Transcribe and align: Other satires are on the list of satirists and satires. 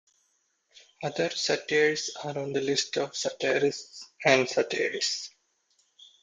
Other 1.03 1.29
satires 1.29 2.09
are 2.23 2.35
on 2.39 2.53
the 2.53 2.61
list 2.61 2.97
of 2.97 3.15
satirists 3.15 4.07
and 4.25 4.49
satires. 4.49 5.29